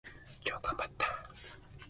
[0.43, 1.05] 今日頑張った。